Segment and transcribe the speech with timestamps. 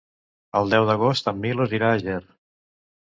[0.59, 2.21] El deu d'agost en Milos irà a Ger.